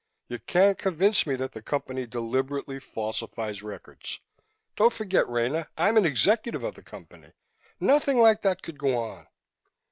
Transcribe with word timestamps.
"You 0.29 0.39
can't 0.39 0.79
convince 0.79 1.27
me 1.27 1.35
that 1.35 1.51
the 1.51 1.61
Company 1.61 2.07
deliberately 2.07 2.79
falsifies 2.79 3.61
records. 3.61 4.19
Don't 4.75 4.91
forget, 4.91 5.29
Rena, 5.29 5.67
I'm 5.77 5.95
an 5.95 6.07
executive 6.07 6.63
of 6.63 6.73
the 6.73 6.81
Company! 6.81 7.33
Nothing 7.79 8.19
like 8.19 8.41
that 8.41 8.63
could 8.63 8.79
go 8.79 8.97
on!" 8.97 9.27